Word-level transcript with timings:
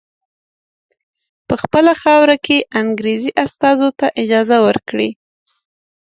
په 1.47 1.55
خپله 1.61 1.91
خاوره 2.01 2.35
کې 2.45 2.57
انګریزي 2.81 3.31
استازو 3.45 3.89
ته 3.99 4.07
اجازه 4.21 4.57
ورکړي. 4.67 5.09